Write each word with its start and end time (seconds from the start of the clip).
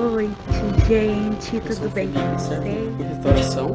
Boa 0.00 0.12
noite, 0.12 0.34
gente. 0.88 1.60
Tudo 1.60 1.92
bem 1.92 2.10
com 2.10 2.20
vocês? 2.32 2.96
restauração 2.96 3.68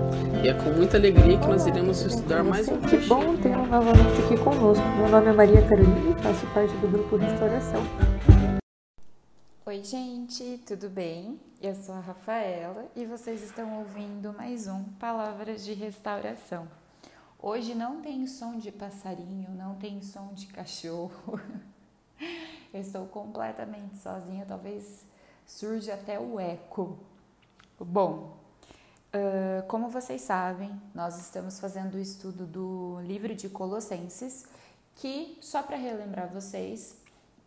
e 0.43 0.47
é 0.47 0.55
com 0.55 0.71
muita 0.71 0.97
alegria 0.97 1.37
que 1.37 1.45
nós 1.45 1.67
iremos 1.67 2.01
estudar 2.01 2.43
mais 2.43 2.67
um 2.67 2.81
Que 2.81 2.97
bom 3.05 3.37
tê-lo 3.37 3.67
novamente 3.67 4.23
aqui 4.25 4.35
conosco. 4.43 4.83
Meu 4.97 5.07
nome 5.07 5.27
é 5.27 5.33
Maria 5.33 5.61
Carolina 5.69 6.17
e 6.17 6.23
faço 6.23 6.47
parte 6.51 6.75
do 6.77 6.87
grupo 6.87 7.15
Restauração. 7.17 7.79
Oi, 9.67 9.83
gente, 9.83 10.59
tudo 10.65 10.89
bem? 10.89 11.39
Eu 11.61 11.75
sou 11.75 11.93
a 11.93 11.99
Rafaela 11.99 12.87
e 12.95 13.05
vocês 13.05 13.43
estão 13.43 13.77
ouvindo 13.77 14.33
mais 14.33 14.65
um 14.65 14.83
Palavras 14.99 15.63
de 15.63 15.73
Restauração. 15.73 16.67
Hoje 17.39 17.75
não 17.75 18.01
tem 18.01 18.25
som 18.25 18.57
de 18.57 18.71
passarinho, 18.71 19.51
não 19.55 19.75
tem 19.75 20.01
som 20.01 20.33
de 20.33 20.47
cachorro. 20.47 21.39
Eu 22.73 22.81
estou 22.81 23.05
completamente 23.05 23.99
sozinha, 23.99 24.43
talvez 24.47 25.05
surja 25.45 25.93
até 25.93 26.19
o 26.19 26.39
eco. 26.39 26.97
Bom, 27.79 28.35
ah, 29.15 29.63
como 29.69 29.87
vocês 29.87 30.21
sabem, 30.23 30.69
nós 30.93 31.17
estamos 31.17 31.57
fazendo 31.57 31.95
o 31.95 31.99
estudo 31.99 32.45
do 32.45 32.99
livro 33.01 33.33
de 33.33 33.47
Colossenses, 33.47 34.45
que, 34.95 35.37
só 35.41 35.63
para 35.63 35.77
relembrar 35.77 36.27
vocês, 36.33 36.97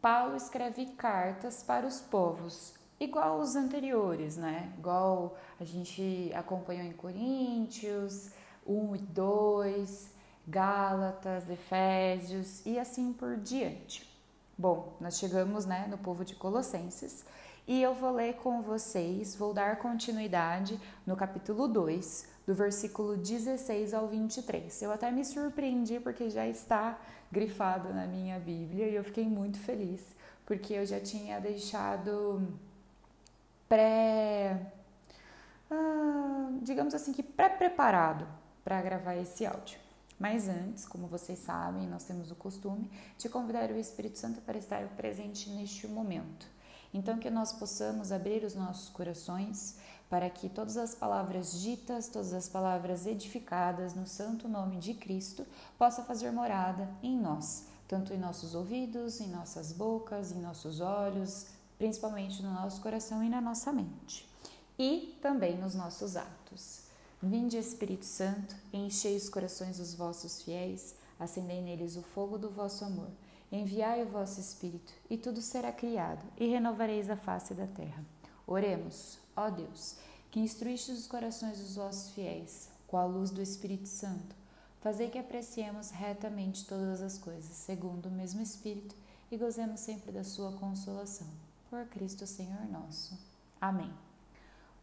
Paulo 0.01 0.35
escreve 0.35 0.87
cartas 0.87 1.63
para 1.63 1.87
os 1.87 2.01
povos, 2.01 2.73
igual 2.99 3.39
os 3.39 3.55
anteriores, 3.55 4.39
né? 4.39 4.73
Igual 4.79 5.37
a 5.61 5.65
gente 5.65 6.33
acompanhou 6.35 6.87
em 6.87 6.93
Coríntios, 6.93 8.31
1 8.67 8.97
e 8.97 8.99
2, 9.01 10.11
Gálatas, 10.47 11.51
Efésios 11.51 12.65
e 12.65 12.79
assim 12.79 13.13
por 13.13 13.37
diante. 13.37 14.09
Bom, 14.57 14.97
nós 14.99 15.19
chegamos 15.19 15.67
né, 15.67 15.87
no 15.87 15.99
povo 15.99 16.25
de 16.25 16.35
Colossenses 16.35 17.27
e 17.69 17.83
eu 17.83 17.95
vou 17.95 18.13
ler 18.13 18.37
com 18.37 18.63
vocês, 18.63 19.37
vou 19.37 19.53
dar 19.53 19.77
continuidade 19.77 20.81
no 21.07 21.15
capítulo 21.15 21.69
2, 21.69 22.27
do 22.47 22.55
versículo 22.55 23.15
16 23.15 23.93
ao 23.93 24.09
23. 24.09 24.81
Eu 24.81 24.91
até 24.91 25.11
me 25.11 25.23
surpreendi 25.23 26.01
porque 26.01 26.31
já 26.31 26.49
está 26.49 26.99
grifado 27.31 27.93
na 27.93 28.07
minha 28.07 28.39
Bíblia 28.39 28.89
e 28.89 28.95
eu 28.95 29.05
fiquei 29.05 29.27
muito 29.27 29.59
feliz 29.59 30.03
porque 30.47 30.73
eu 30.73 30.87
já 30.87 30.99
tinha 30.99 31.39
deixado 31.41 32.49
pré. 33.69 34.73
ah, 35.71 36.49
digamos 36.63 36.95
assim 36.95 37.13
que 37.13 37.23
pré-preparado 37.23 38.27
para 38.65 38.81
gravar 38.81 39.15
esse 39.17 39.45
áudio. 39.45 39.79
Mas 40.19 40.49
antes, 40.49 40.87
como 40.87 41.07
vocês 41.07 41.39
sabem, 41.39 41.87
nós 41.87 42.05
temos 42.05 42.31
o 42.31 42.35
costume 42.35 42.91
de 43.19 43.29
convidar 43.29 43.71
o 43.71 43.77
Espírito 43.77 44.19
Santo 44.19 44.41
para 44.41 44.57
estar 44.57 44.83
presente 44.97 45.51
neste 45.51 45.87
momento. 45.87 46.58
Então, 46.93 47.19
que 47.19 47.31
nós 47.31 47.53
possamos 47.53 48.11
abrir 48.13 48.45
os 48.45 48.55
nossos 48.55 48.89
corações 48.89 49.77
para 50.09 50.31
que 50.31 50.49
todas 50.49 50.77
as 50.77 50.95
palavras 50.95 51.61
ditas, 51.61 52.09
todas 52.09 52.33
as 52.33 52.49
palavras 52.49 53.07
edificadas 53.07 53.95
no 53.95 54.07
santo 54.07 54.49
nome 54.49 54.79
de 54.79 54.95
Cristo 54.95 55.47
possa 55.77 56.03
fazer 56.03 56.31
morada 56.31 56.89
em 57.03 57.17
nós, 57.17 57.67
tanto 57.87 58.15
em 58.15 58.19
nossos 58.19 58.55
ouvidos, 58.55 59.21
em 59.21 59.29
nossas 59.29 59.73
bocas, 59.73 60.33
em 60.33 60.41
nossos 60.41 60.81
olhos, 60.81 61.47
principalmente 61.77 62.43
no 62.43 62.53
nosso 62.53 62.81
coração 62.81 63.23
e 63.23 63.29
na 63.29 63.41
nossa 63.41 63.71
mente, 63.71 64.29
e 64.79 65.19
também 65.21 65.59
nos 65.59 65.75
nossos 65.75 66.17
atos. 66.17 66.89
Vinde, 67.23 67.59
Espírito 67.59 68.05
Santo, 68.05 68.55
enchei 68.73 69.17
os 69.17 69.29
corações 69.29 69.79
dos 69.79 69.95
vossos 69.95 70.43
fiéis, 70.43 70.95
acendei 71.19 71.61
neles 71.61 71.97
o 71.97 72.03
fogo 72.03 72.39
do 72.39 72.49
vosso 72.49 72.85
amor. 72.85 73.09
Enviai 73.51 74.03
o 74.03 74.09
vosso 74.09 74.41
Espírito, 74.41 74.93
e 75.09 75.17
tudo 75.17 75.41
será 75.41 75.73
criado, 75.73 76.25
e 76.37 76.47
renovareis 76.47 77.09
a 77.09 77.17
face 77.17 77.55
da 77.55 77.67
terra. 77.67 78.05
Oremos, 78.47 79.19
ó 79.35 79.49
Deus, 79.49 79.97
que 80.31 80.41
instruíste 80.41 80.93
os 80.93 81.07
corações 81.07 81.59
dos 81.59 81.77
vossos 81.77 82.11
fiéis, 82.11 82.69
com 82.87 82.97
a 82.97 83.05
luz 83.05 83.31
do 83.31 83.41
Espírito 83.41 83.89
Santo. 83.89 84.37
Fazei 84.81 85.09
que 85.09 85.19
apreciemos 85.19 85.91
retamente 85.91 86.67
todas 86.67 87.01
as 87.01 87.19
coisas, 87.19 87.57
segundo 87.57 88.07
o 88.07 88.13
mesmo 88.13 88.43
Espírito, 88.43 88.95
e 89.31 89.37
gozemos 89.37 89.81
sempre 89.81 90.13
da 90.13 90.25
sua 90.25 90.53
consolação. 90.53 91.27
Por 91.71 91.87
Cristo 91.87 92.27
Senhor 92.27 92.65
nosso. 92.71 93.19
Amém. 93.61 93.93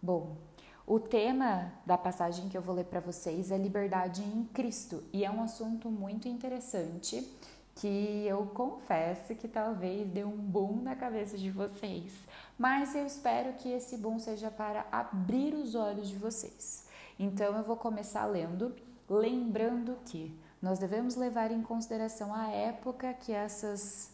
Bom, 0.01 0.37
o 0.85 0.99
tema 0.99 1.71
da 1.85 1.97
passagem 1.97 2.47
que 2.47 2.57
eu 2.57 2.61
vou 2.61 2.75
ler 2.75 2.85
para 2.85 2.99
vocês 2.99 3.49
é 3.49 3.57
liberdade 3.57 4.21
em 4.21 4.43
Cristo 4.45 5.03
e 5.11 5.25
é 5.25 5.31
um 5.31 5.41
assunto 5.41 5.89
muito 5.89 6.27
interessante 6.27 7.27
que 7.75 8.25
eu 8.25 8.45
confesso 8.47 9.35
que 9.35 9.47
talvez 9.47 10.07
dê 10.07 10.23
um 10.23 10.37
boom 10.37 10.81
na 10.81 10.95
cabeça 10.95 11.37
de 11.37 11.51
vocês, 11.51 12.13
mas 12.57 12.95
eu 12.95 13.05
espero 13.05 13.53
que 13.53 13.69
esse 13.69 13.97
boom 13.97 14.17
seja 14.17 14.49
para 14.49 14.85
abrir 14.91 15.53
os 15.53 15.75
olhos 15.75 16.07
de 16.07 16.15
vocês. 16.15 16.87
Então 17.19 17.55
eu 17.55 17.63
vou 17.63 17.75
começar 17.75 18.25
lendo, 18.25 18.73
lembrando 19.09 19.97
que 20.05 20.37
nós 20.61 20.79
devemos 20.79 21.15
levar 21.15 21.51
em 21.51 21.61
consideração 21.61 22.33
a 22.33 22.47
época 22.47 23.13
que 23.13 23.31
essas 23.31 24.13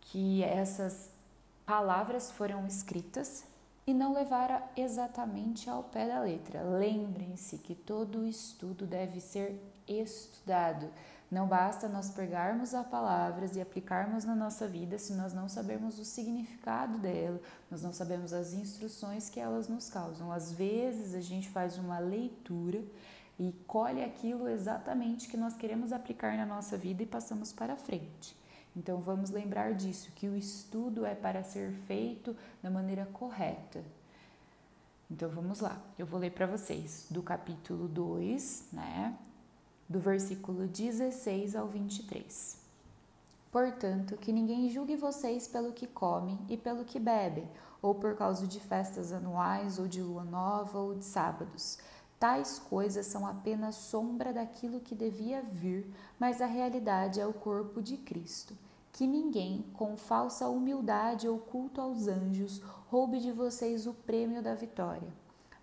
que 0.00 0.42
essas 0.42 1.10
palavras 1.64 2.30
foram 2.32 2.66
escritas 2.66 3.44
e 3.86 3.94
não 3.94 4.12
levar 4.12 4.72
exatamente 4.76 5.70
ao 5.70 5.84
pé 5.84 6.06
da 6.06 6.20
letra. 6.20 6.62
Lembrem-se 6.62 7.58
que 7.58 7.74
todo 7.74 8.26
estudo 8.26 8.86
deve 8.86 9.20
ser 9.20 9.60
estudado. 9.86 10.88
Não 11.30 11.46
basta 11.46 11.88
nós 11.88 12.10
pegarmos 12.10 12.74
as 12.74 12.86
palavras 12.88 13.54
e 13.54 13.60
aplicarmos 13.60 14.24
na 14.24 14.34
nossa 14.34 14.66
vida 14.66 14.98
se 14.98 15.14
nós 15.14 15.32
não 15.32 15.48
sabermos 15.48 15.96
o 15.98 16.04
significado 16.04 16.98
dela, 16.98 17.40
nós 17.70 17.82
não 17.82 17.92
sabemos 17.92 18.32
as 18.32 18.52
instruções 18.52 19.30
que 19.30 19.38
elas 19.38 19.68
nos 19.68 19.88
causam. 19.88 20.32
Às 20.32 20.50
vezes 20.50 21.14
a 21.14 21.20
gente 21.20 21.48
faz 21.48 21.78
uma 21.78 22.00
leitura 22.00 22.82
e 23.38 23.52
colhe 23.66 24.02
aquilo 24.02 24.48
exatamente 24.48 25.28
que 25.28 25.36
nós 25.36 25.54
queremos 25.54 25.92
aplicar 25.92 26.36
na 26.36 26.44
nossa 26.44 26.76
vida 26.76 27.04
e 27.04 27.06
passamos 27.06 27.52
para 27.52 27.76
frente. 27.76 28.36
Então 28.76 29.00
vamos 29.00 29.30
lembrar 29.30 29.74
disso, 29.74 30.10
que 30.16 30.28
o 30.28 30.36
estudo 30.36 31.06
é 31.06 31.14
para 31.14 31.44
ser 31.44 31.70
feito 31.86 32.36
da 32.60 32.70
maneira 32.70 33.06
correta. 33.06 33.84
Então 35.08 35.28
vamos 35.28 35.60
lá, 35.60 35.80
eu 35.96 36.06
vou 36.06 36.18
ler 36.18 36.30
para 36.30 36.46
vocês 36.46 37.06
do 37.08 37.22
capítulo 37.22 37.86
2, 37.88 38.68
né? 38.72 39.16
Do 39.90 39.98
versículo 39.98 40.68
16 40.68 41.56
ao 41.56 41.66
23. 41.66 42.56
Portanto, 43.50 44.16
que 44.18 44.32
ninguém 44.32 44.70
julgue 44.70 44.94
vocês 44.94 45.48
pelo 45.48 45.72
que 45.72 45.84
comem 45.84 46.38
e 46.48 46.56
pelo 46.56 46.84
que 46.84 47.00
bebem, 47.00 47.50
ou 47.82 47.92
por 47.96 48.14
causa 48.14 48.46
de 48.46 48.60
festas 48.60 49.10
anuais, 49.12 49.80
ou 49.80 49.88
de 49.88 50.00
lua 50.00 50.22
nova, 50.22 50.78
ou 50.78 50.94
de 50.94 51.04
sábados. 51.04 51.76
Tais 52.20 52.60
coisas 52.60 53.04
são 53.06 53.26
apenas 53.26 53.74
sombra 53.74 54.32
daquilo 54.32 54.78
que 54.78 54.94
devia 54.94 55.42
vir, 55.42 55.92
mas 56.20 56.40
a 56.40 56.46
realidade 56.46 57.18
é 57.18 57.26
o 57.26 57.32
corpo 57.32 57.82
de 57.82 57.96
Cristo. 57.96 58.56
Que 58.92 59.08
ninguém, 59.08 59.64
com 59.74 59.96
falsa 59.96 60.48
humildade 60.48 61.26
ou 61.26 61.36
culto 61.36 61.80
aos 61.80 62.06
anjos, 62.06 62.62
roube 62.88 63.18
de 63.18 63.32
vocês 63.32 63.88
o 63.88 63.92
prêmio 63.92 64.40
da 64.40 64.54
vitória. 64.54 65.12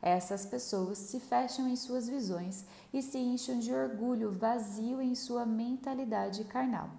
Essas 0.07 0.45
pessoas 0.45 1.00
se 1.00 1.19
fecham 1.19 1.68
em 1.68 1.75
suas 1.75 2.07
visões 2.07 2.66
e 2.94 3.01
se 3.01 3.18
incham 3.18 3.59
de 3.59 3.73
orgulho 3.73 4.31
vazio 4.31 5.01
em 5.01 5.13
sua 5.13 5.45
mentalidade 5.45 6.45
carnal. 6.45 6.89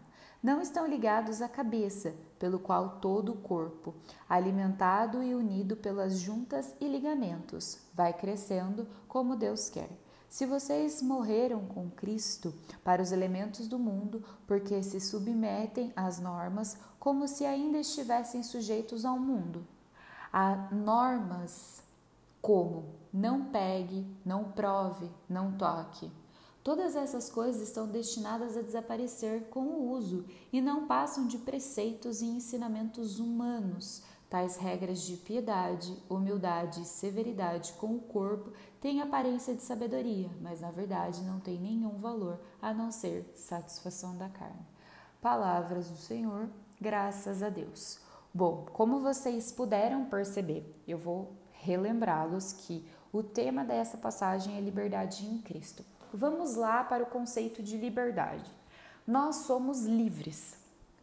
Não 0.42 0.60
estão 0.60 0.86
ligados 0.86 1.40
à 1.40 1.48
cabeça, 1.48 2.14
pelo 2.38 2.58
qual 2.58 3.00
todo 3.00 3.32
o 3.32 3.36
corpo, 3.36 3.94
alimentado 4.28 5.22
e 5.22 5.34
unido 5.34 5.74
pelas 5.74 6.18
juntas 6.18 6.74
e 6.78 6.86
ligamentos, 6.86 7.78
vai 7.94 8.12
crescendo 8.12 8.86
como 9.08 9.36
Deus 9.36 9.70
quer. 9.70 9.88
Se 10.28 10.44
vocês 10.44 11.00
morreram 11.00 11.64
com 11.64 11.88
Cristo 11.88 12.52
para 12.84 13.00
os 13.00 13.10
elementos 13.10 13.66
do 13.66 13.78
mundo, 13.78 14.22
porque 14.46 14.82
se 14.82 15.00
submetem 15.00 15.94
às 15.96 16.20
normas 16.20 16.76
como 17.00 17.26
se 17.26 17.46
ainda 17.46 17.78
estivessem 17.78 18.42
sujeitos 18.42 19.06
ao 19.06 19.18
mundo. 19.18 19.66
Há 20.30 20.68
normas 20.70 21.82
como 22.42 22.97
não 23.12 23.46
pegue, 23.46 24.06
não 24.24 24.44
prove, 24.52 25.10
não 25.28 25.52
toque. 25.56 26.10
Todas 26.62 26.96
essas 26.96 27.30
coisas 27.30 27.62
estão 27.62 27.86
destinadas 27.86 28.56
a 28.56 28.62
desaparecer 28.62 29.48
com 29.48 29.60
o 29.60 29.90
uso 29.90 30.26
e 30.52 30.60
não 30.60 30.86
passam 30.86 31.26
de 31.26 31.38
preceitos 31.38 32.20
e 32.20 32.26
ensinamentos 32.26 33.18
humanos, 33.18 34.02
Tais 34.28 34.58
regras 34.58 35.00
de 35.02 35.16
piedade, 35.16 35.96
humildade 36.06 36.82
e 36.82 36.84
severidade 36.84 37.72
com 37.74 37.94
o 37.94 38.00
corpo 38.00 38.52
têm 38.78 39.00
aparência 39.00 39.54
de 39.54 39.62
sabedoria, 39.62 40.28
mas 40.42 40.60
na 40.60 40.70
verdade 40.70 41.22
não 41.22 41.40
têm 41.40 41.58
nenhum 41.58 41.96
valor 41.96 42.38
a 42.60 42.74
não 42.74 42.92
ser 42.92 43.32
satisfação 43.34 44.18
da 44.18 44.28
carne. 44.28 44.66
Palavras 45.22 45.88
do 45.88 45.96
Senhor, 45.96 46.50
graças 46.78 47.42
a 47.42 47.48
Deus. 47.48 48.00
Bom, 48.34 48.66
como 48.74 49.00
vocês 49.00 49.50
puderam 49.50 50.04
perceber, 50.04 50.78
eu 50.86 50.98
vou 50.98 51.32
relembrá-los 51.50 52.52
que 52.52 52.86
o 53.12 53.22
tema 53.22 53.64
dessa 53.64 53.96
passagem 53.96 54.56
é 54.56 54.60
liberdade 54.60 55.24
em 55.24 55.38
Cristo. 55.38 55.84
Vamos 56.12 56.56
lá 56.56 56.84
para 56.84 57.02
o 57.02 57.06
conceito 57.06 57.62
de 57.62 57.76
liberdade. 57.76 58.50
Nós 59.06 59.36
somos 59.36 59.84
livres. 59.84 60.54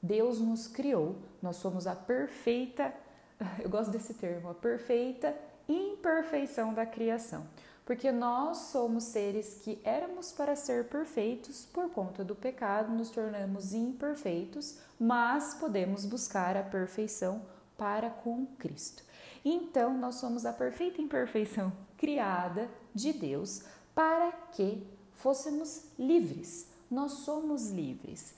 Deus 0.01 0.39
nos 0.39 0.67
criou, 0.67 1.15
nós 1.41 1.55
somos 1.57 1.87
a 1.87 1.95
perfeita, 1.95 2.93
eu 3.59 3.69
gosto 3.69 3.89
desse 3.89 4.13
termo, 4.13 4.49
a 4.49 4.53
perfeita 4.53 5.35
imperfeição 5.67 6.73
da 6.73 6.85
criação. 6.85 7.47
Porque 7.83 8.11
nós 8.11 8.57
somos 8.71 9.05
seres 9.05 9.61
que 9.63 9.79
éramos 9.83 10.31
para 10.31 10.55
ser 10.55 10.87
perfeitos, 10.87 11.65
por 11.65 11.89
conta 11.89 12.23
do 12.23 12.35
pecado 12.35 12.91
nos 12.91 13.09
tornamos 13.09 13.73
imperfeitos, 13.73 14.79
mas 14.99 15.55
podemos 15.55 16.05
buscar 16.05 16.55
a 16.55 16.63
perfeição 16.63 17.41
para 17.77 18.09
com 18.09 18.45
Cristo. 18.57 19.03
Então, 19.43 19.95
nós 19.95 20.15
somos 20.15 20.45
a 20.45 20.53
perfeita 20.53 21.01
imperfeição 21.01 21.71
criada 21.97 22.69
de 22.93 23.13
Deus 23.13 23.63
para 23.93 24.31
que 24.51 24.85
fôssemos 25.15 25.85
livres. 25.97 26.67
Nós 26.89 27.11
somos 27.23 27.71
livres. 27.71 28.35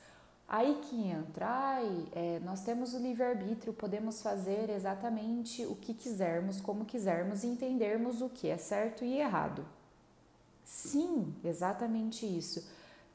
Aí 0.48 0.80
que 0.84 0.96
entra, 1.10 1.46
ai, 1.46 2.08
é, 2.14 2.40
nós 2.40 2.64
temos 2.64 2.94
o 2.94 3.00
livre-arbítrio, 3.00 3.74
podemos 3.74 4.22
fazer 4.22 4.70
exatamente 4.70 5.66
o 5.66 5.76
que 5.76 5.94
quisermos, 5.94 6.62
como 6.62 6.86
quisermos 6.86 7.44
e 7.44 7.48
entendermos 7.48 8.22
o 8.22 8.30
que 8.30 8.48
é 8.48 8.58
certo 8.58 9.04
e 9.04 9.20
errado. 9.20 9.66
Sim, 10.64 11.36
exatamente 11.44 12.26
isso. 12.26 12.66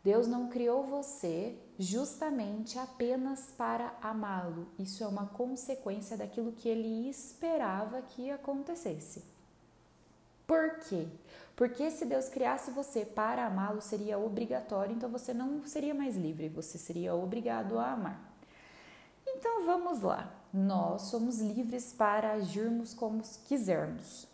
Deus 0.04 0.26
não 0.26 0.48
criou 0.48 0.84
você 0.84 1.56
justamente 1.78 2.78
apenas 2.78 3.52
para 3.56 3.96
amá-lo. 4.02 4.66
Isso 4.78 5.02
é 5.02 5.06
uma 5.06 5.26
consequência 5.26 6.16
daquilo 6.16 6.52
que 6.52 6.68
ele 6.68 7.08
esperava 7.08 8.02
que 8.02 8.30
acontecesse. 8.30 9.31
Por 10.46 10.78
quê? 10.80 11.06
Porque 11.54 11.90
se 11.90 12.04
Deus 12.06 12.28
criasse 12.28 12.70
você 12.70 13.04
para 13.04 13.46
amá-lo, 13.46 13.80
seria 13.80 14.18
obrigatório, 14.18 14.94
então 14.94 15.10
você 15.10 15.32
não 15.32 15.64
seria 15.66 15.94
mais 15.94 16.16
livre, 16.16 16.48
você 16.48 16.78
seria 16.78 17.14
obrigado 17.14 17.78
a 17.78 17.92
amar. 17.92 18.32
Então 19.26 19.64
vamos 19.64 20.00
lá. 20.00 20.32
Nós 20.52 21.02
somos 21.02 21.40
livres 21.40 21.92
para 21.92 22.32
agirmos 22.32 22.92
como 22.92 23.22
quisermos. 23.44 24.26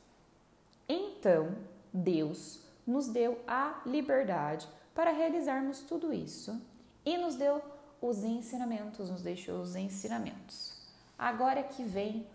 Então, 0.88 1.54
Deus 1.92 2.60
nos 2.86 3.08
deu 3.08 3.38
a 3.46 3.80
liberdade 3.84 4.66
para 4.94 5.12
realizarmos 5.12 5.80
tudo 5.80 6.12
isso 6.12 6.60
e 7.04 7.16
nos 7.18 7.36
deu 7.36 7.62
os 8.00 8.24
ensinamentos, 8.24 9.10
nos 9.10 9.22
deixou 9.22 9.60
os 9.60 9.76
ensinamentos. 9.76 10.74
Agora 11.18 11.62
que 11.62 11.82
vem 11.82 12.26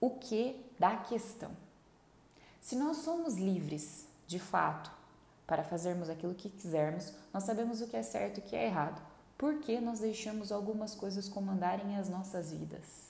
o 0.00 0.10
que 0.10 0.64
da 0.78 0.96
questão. 0.96 1.50
Se 2.68 2.76
nós 2.76 2.98
somos 2.98 3.38
livres, 3.38 4.06
de 4.26 4.38
fato, 4.38 4.92
para 5.46 5.64
fazermos 5.64 6.10
aquilo 6.10 6.34
que 6.34 6.50
quisermos, 6.50 7.14
nós 7.32 7.44
sabemos 7.44 7.80
o 7.80 7.86
que 7.86 7.96
é 7.96 8.02
certo 8.02 8.36
e 8.36 8.40
o 8.40 8.42
que 8.42 8.54
é 8.54 8.66
errado. 8.66 9.00
Por 9.38 9.58
que 9.60 9.80
nós 9.80 10.00
deixamos 10.00 10.52
algumas 10.52 10.94
coisas 10.94 11.30
comandarem 11.30 11.96
as 11.96 12.10
nossas 12.10 12.52
vidas? 12.52 13.08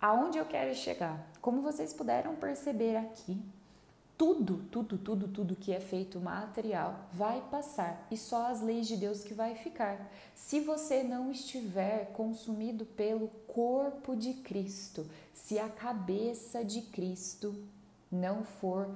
Aonde 0.00 0.38
eu 0.38 0.46
quero 0.46 0.74
chegar? 0.74 1.22
Como 1.42 1.60
vocês 1.60 1.92
puderam 1.92 2.34
perceber 2.34 2.96
aqui, 2.96 3.38
tudo, 4.16 4.64
tudo, 4.70 4.96
tudo, 4.96 5.28
tudo 5.28 5.54
que 5.54 5.70
é 5.70 5.80
feito 5.80 6.18
material 6.18 6.98
vai 7.12 7.42
passar 7.50 8.06
e 8.10 8.16
só 8.16 8.46
as 8.46 8.62
leis 8.62 8.88
de 8.88 8.96
Deus 8.96 9.22
que 9.22 9.34
vai 9.34 9.54
ficar. 9.54 10.10
Se 10.34 10.60
você 10.60 11.02
não 11.02 11.30
estiver 11.30 12.10
consumido 12.14 12.86
pelo 12.86 13.28
corpo 13.46 14.16
de 14.16 14.32
Cristo, 14.32 15.06
se 15.34 15.58
a 15.58 15.68
cabeça 15.68 16.64
de 16.64 16.80
Cristo 16.80 17.54
não 18.12 18.44
for, 18.44 18.88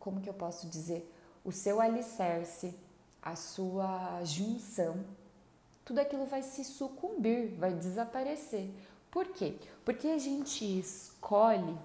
como 0.00 0.20
que 0.20 0.28
eu 0.28 0.34
posso 0.34 0.66
dizer, 0.66 1.08
o 1.44 1.52
seu 1.52 1.80
alicerce, 1.80 2.74
a 3.22 3.36
sua 3.36 4.24
junção, 4.24 5.04
tudo 5.84 5.98
aquilo 6.00 6.24
vai 6.24 6.42
se 6.42 6.64
sucumbir, 6.64 7.54
vai 7.58 7.74
desaparecer. 7.74 8.74
Por 9.10 9.28
quê? 9.28 9.58
Porque 9.84 10.08
a 10.08 10.18
gente 10.18 10.64
escolhe 10.78 11.78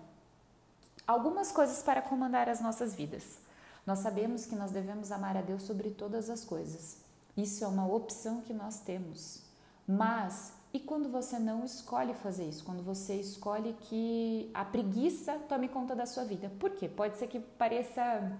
algumas 1.05 1.51
coisas 1.51 1.83
para 1.83 2.01
comandar 2.01 2.47
as 2.47 2.61
nossas 2.61 2.95
vidas. 2.95 3.39
Nós 3.85 3.99
sabemos 3.99 4.45
que 4.45 4.55
nós 4.55 4.71
devemos 4.71 5.11
amar 5.11 5.35
a 5.35 5.41
Deus 5.41 5.63
sobre 5.63 5.89
todas 5.89 6.29
as 6.29 6.45
coisas. 6.45 6.97
Isso 7.35 7.63
é 7.63 7.67
uma 7.67 7.87
opção 7.87 8.41
que 8.41 8.53
nós 8.53 8.79
temos. 8.79 9.41
Mas 9.87 10.53
e 10.71 10.79
quando 10.79 11.09
você 11.09 11.39
não 11.39 11.65
escolhe 11.65 12.13
fazer 12.13 12.45
isso? 12.45 12.63
Quando 12.63 12.83
você 12.83 13.15
escolhe 13.15 13.73
que 13.73 14.51
a 14.53 14.63
preguiça 14.63 15.33
tome 15.47 15.67
conta 15.67 15.95
da 15.95 16.05
sua 16.05 16.23
vida? 16.23 16.51
Por 16.59 16.71
quê? 16.71 16.87
Pode 16.87 17.17
ser 17.17 17.27
que 17.27 17.39
pareça 17.39 18.39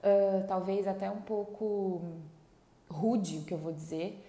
uh, 0.00 0.46
talvez 0.48 0.88
até 0.88 1.08
um 1.08 1.20
pouco 1.20 2.02
rude 2.90 3.38
o 3.38 3.44
que 3.44 3.54
eu 3.54 3.58
vou 3.58 3.72
dizer, 3.72 4.26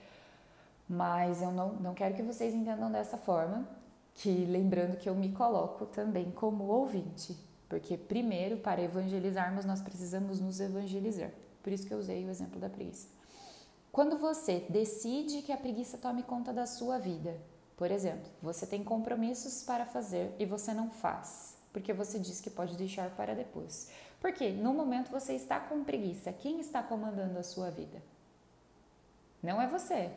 mas 0.88 1.42
eu 1.42 1.52
não, 1.52 1.74
não 1.74 1.94
quero 1.96 2.14
que 2.14 2.22
vocês 2.22 2.54
entendam 2.54 2.92
dessa 2.92 3.18
forma. 3.18 3.68
Que 4.14 4.46
lembrando 4.46 4.96
que 4.96 5.10
eu 5.10 5.16
me 5.16 5.34
coloco 5.34 5.88
também 5.88 6.32
como 6.32 6.66
ouvinte, 6.66 7.36
porque 7.68 7.98
primeiro 7.98 8.58
para 8.58 8.82
evangelizarmos 8.82 9.66
nós 9.66 9.82
precisamos 9.82 10.40
nos 10.40 10.62
evangelizar. 10.62 11.32
Por 11.62 11.74
isso 11.74 11.86
que 11.86 11.94
eu 11.94 11.98
usei 11.98 12.24
o 12.24 12.30
exemplo 12.30 12.58
da 12.58 12.70
preguiça. 12.70 13.15
Quando 13.96 14.18
você 14.18 14.60
decide 14.68 15.42
que 15.42 15.54
a 15.54 15.58
preguiça 15.58 15.98
tome 15.98 16.22
conta 16.22 16.52
da 16.52 16.66
sua 16.66 17.00
vida, 17.00 17.40
por 17.78 17.90
exemplo, 17.90 18.30
você 18.42 18.68
tem 18.68 18.84
compromissos 18.84 19.64
para 19.64 19.86
fazer 19.86 20.36
e 20.38 20.46
você 20.46 20.74
não 20.74 20.90
faz, 20.90 21.56
porque 21.72 21.94
você 21.94 22.20
diz 22.20 22.42
que 22.42 22.50
pode 22.50 22.76
deixar 22.76 23.10
para 23.12 23.34
depois. 23.34 23.90
Porque 24.20 24.52
no 24.52 24.74
momento 24.74 25.10
você 25.10 25.32
está 25.32 25.62
com 25.62 25.82
preguiça, 25.86 26.34
quem 26.34 26.60
está 26.60 26.84
comandando 26.84 27.40
a 27.40 27.44
sua 27.44 27.72
vida? 27.72 28.04
Não 29.42 29.62
é 29.62 29.68
você. 29.68 30.12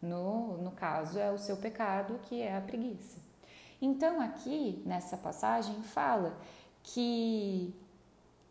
No, 0.00 0.56
no 0.62 0.70
caso, 0.70 1.18
é 1.18 1.30
o 1.30 1.36
seu 1.36 1.58
pecado, 1.58 2.20
que 2.22 2.40
é 2.40 2.56
a 2.56 2.62
preguiça. 2.62 3.18
Então, 3.82 4.18
aqui 4.18 4.82
nessa 4.86 5.18
passagem, 5.18 5.82
fala 5.82 6.34
que 6.82 7.74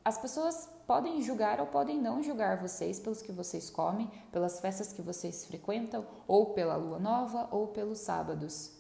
as 0.06 0.20
pessoas 0.20 0.70
podem 0.90 1.22
julgar 1.22 1.60
ou 1.62 1.68
podem 1.68 2.02
não 2.02 2.24
julgar 2.24 2.58
vocês 2.58 3.00
pelos 3.00 3.22
que 3.22 3.32
vocês 3.32 3.70
comem, 3.70 4.10
pelas 4.32 4.60
festas 4.60 4.92
que 4.92 5.04
vocês 5.04 5.46
frequentam, 5.46 6.04
ou 6.28 6.48
pela 6.48 6.76
lua 6.78 6.98
nova, 6.98 7.48
ou 7.52 7.68
pelos 7.68 8.00
sábados. 8.00 8.72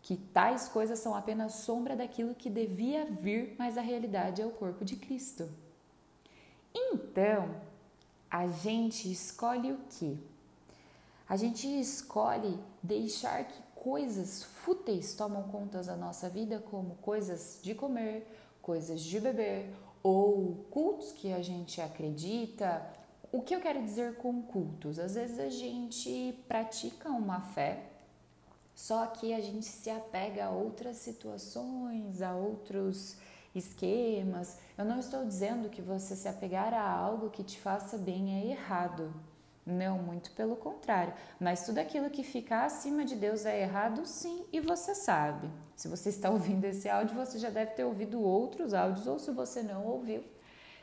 Que 0.00 0.16
tais 0.16 0.68
coisas 0.68 1.00
são 1.00 1.16
apenas 1.16 1.54
sombra 1.54 1.96
daquilo 1.96 2.36
que 2.36 2.48
devia 2.48 3.04
vir, 3.04 3.56
mas 3.58 3.76
a 3.76 3.80
realidade 3.80 4.40
é 4.40 4.46
o 4.46 4.52
corpo 4.52 4.84
de 4.84 4.94
Cristo. 4.94 5.50
Então, 6.72 7.50
a 8.30 8.46
gente 8.46 9.10
escolhe 9.10 9.72
o 9.72 9.78
que? 9.90 10.16
A 11.28 11.36
gente 11.36 11.66
escolhe 11.80 12.56
deixar 12.80 13.44
que 13.44 13.60
coisas 13.74 14.44
fúteis 14.44 15.14
tomam 15.14 15.42
conta 15.48 15.82
da 15.82 15.96
nossa 15.96 16.28
vida, 16.28 16.62
como 16.70 16.94
coisas 17.02 17.58
de 17.60 17.74
comer, 17.74 18.24
coisas 18.62 19.00
de 19.00 19.18
beber, 19.18 19.74
ou 20.02 20.66
cultos 20.70 21.12
que 21.12 21.32
a 21.32 21.42
gente 21.42 21.80
acredita. 21.80 22.84
O 23.30 23.42
que 23.42 23.54
eu 23.54 23.60
quero 23.60 23.82
dizer 23.82 24.16
com 24.16 24.42
cultos? 24.42 24.98
Às 24.98 25.14
vezes 25.14 25.38
a 25.38 25.50
gente 25.50 26.38
pratica 26.48 27.10
uma 27.10 27.40
fé, 27.40 27.84
só 28.74 29.06
que 29.06 29.34
a 29.34 29.40
gente 29.40 29.66
se 29.66 29.90
apega 29.90 30.46
a 30.46 30.50
outras 30.50 30.96
situações, 30.96 32.22
a 32.22 32.34
outros 32.34 33.16
esquemas. 33.54 34.58
Eu 34.76 34.84
não 34.84 34.98
estou 34.98 35.24
dizendo 35.24 35.68
que 35.68 35.82
você 35.82 36.14
se 36.14 36.28
apegar 36.28 36.72
a 36.72 36.88
algo 36.88 37.30
que 37.30 37.42
te 37.42 37.58
faça 37.60 37.98
bem 37.98 38.40
é 38.40 38.50
errado. 38.50 39.12
Não, 39.70 39.98
muito 39.98 40.30
pelo 40.30 40.56
contrário. 40.56 41.12
Mas 41.38 41.66
tudo 41.66 41.76
aquilo 41.76 42.08
que 42.08 42.22
fica 42.22 42.64
acima 42.64 43.04
de 43.04 43.14
Deus 43.14 43.44
é 43.44 43.60
errado, 43.60 44.06
sim, 44.06 44.46
e 44.50 44.60
você 44.60 44.94
sabe. 44.94 45.50
Se 45.76 45.88
você 45.88 46.08
está 46.08 46.30
ouvindo 46.32 46.64
esse 46.64 46.88
áudio, 46.88 47.14
você 47.14 47.38
já 47.38 47.50
deve 47.50 47.72
ter 47.72 47.84
ouvido 47.84 48.22
outros 48.22 48.72
áudios, 48.72 49.06
ou 49.06 49.18
se 49.18 49.30
você 49.30 49.62
não 49.62 49.84
ouviu. 49.84 50.24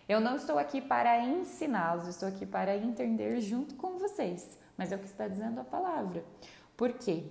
Eu 0.08 0.22
não 0.22 0.36
estou 0.36 0.60
aqui 0.60 0.80
para 0.80 1.20
ensiná-los, 1.20 2.08
estou 2.08 2.30
aqui 2.30 2.46
para 2.46 2.78
entender 2.78 3.42
junto 3.42 3.74
com 3.74 3.98
vocês. 3.98 4.56
Mas 4.78 4.92
é 4.92 4.96
o 4.96 5.00
que 5.00 5.08
está 5.08 5.28
dizendo 5.28 5.60
a 5.60 5.64
palavra. 5.64 6.24
Por 6.78 6.94
quê? 6.94 7.24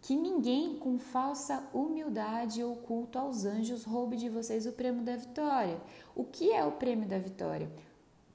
Que 0.00 0.14
ninguém 0.14 0.78
com 0.78 0.96
falsa 0.96 1.68
humildade 1.74 2.62
ou 2.62 2.76
culto 2.76 3.18
aos 3.18 3.44
anjos 3.44 3.82
roube 3.82 4.16
de 4.16 4.28
vocês 4.28 4.64
o 4.64 4.70
prêmio 4.70 5.02
da 5.02 5.16
vitória. 5.16 5.80
O 6.14 6.22
que 6.22 6.52
é 6.52 6.64
o 6.64 6.72
prêmio 6.72 7.08
da 7.08 7.18
vitória? 7.18 7.68